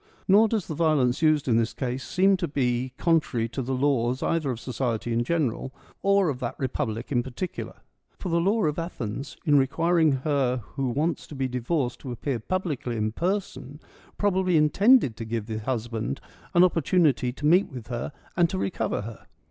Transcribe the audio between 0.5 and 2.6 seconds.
the violence used in this case seem to